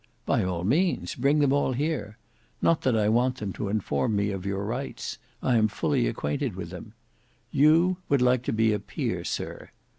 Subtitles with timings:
[0.25, 2.17] "By all means: bring them all here.
[2.59, 6.55] Not that I want them to inform me of your rights: I am fully acquainted
[6.55, 6.93] with them.
[7.51, 9.69] You would like to be a peer, sir.